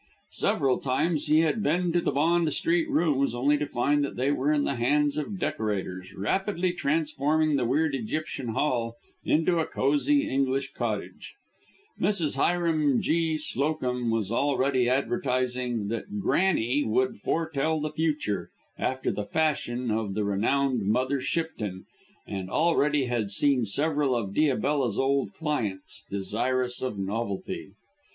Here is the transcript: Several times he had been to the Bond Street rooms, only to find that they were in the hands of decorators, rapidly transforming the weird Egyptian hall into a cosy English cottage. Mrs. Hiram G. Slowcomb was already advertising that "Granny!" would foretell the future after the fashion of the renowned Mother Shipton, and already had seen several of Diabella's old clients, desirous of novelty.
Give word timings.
Several 0.31 0.79
times 0.79 1.27
he 1.27 1.41
had 1.41 1.61
been 1.61 1.91
to 1.91 2.01
the 2.01 2.11
Bond 2.11 2.51
Street 2.53 2.89
rooms, 2.89 3.35
only 3.35 3.55
to 3.59 3.67
find 3.67 4.03
that 4.03 4.15
they 4.15 4.31
were 4.31 4.51
in 4.51 4.63
the 4.63 4.73
hands 4.73 5.15
of 5.15 5.37
decorators, 5.37 6.11
rapidly 6.15 6.73
transforming 6.73 7.55
the 7.55 7.65
weird 7.67 7.93
Egyptian 7.93 8.47
hall 8.55 8.95
into 9.23 9.59
a 9.59 9.67
cosy 9.67 10.27
English 10.27 10.73
cottage. 10.73 11.35
Mrs. 11.99 12.35
Hiram 12.35 12.99
G. 12.99 13.37
Slowcomb 13.37 14.09
was 14.09 14.31
already 14.31 14.89
advertising 14.89 15.89
that 15.89 16.19
"Granny!" 16.19 16.83
would 16.83 17.17
foretell 17.19 17.79
the 17.79 17.91
future 17.91 18.49
after 18.79 19.11
the 19.11 19.27
fashion 19.27 19.91
of 19.91 20.15
the 20.15 20.23
renowned 20.25 20.81
Mother 20.81 21.21
Shipton, 21.21 21.85
and 22.25 22.49
already 22.49 23.05
had 23.05 23.29
seen 23.29 23.65
several 23.65 24.15
of 24.15 24.33
Diabella's 24.33 24.97
old 24.97 25.33
clients, 25.35 26.05
desirous 26.09 26.81
of 26.81 26.97
novelty. 26.97 27.73